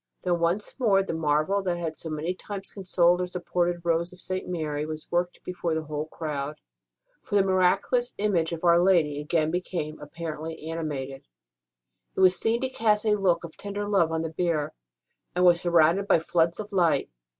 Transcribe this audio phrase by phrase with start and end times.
[0.23, 4.19] Then, once more, the marvel that had so many times consoled or supported Rose of
[4.19, 4.47] St.
[4.47, 6.57] Mary was worked before the whole crowd;
[7.21, 11.27] for the miraculous image of Our Lady again became apparently animated,
[12.15, 14.73] was seen to cast a look of tender love on the bier,
[15.35, 15.69] and was sur 184 ST.
[15.69, 17.09] ROSE OF LIMA rounded by floods of light.